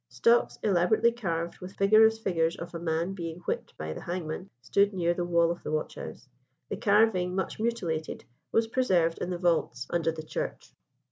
[0.09, 4.95] Stocks, elaborately carved with vigorous figures of a man being whipped by the hangman, stood
[4.95, 6.27] near the wall of the watch house.
[6.69, 10.73] The carving, much mutilated, was preserved in the vaults under the church.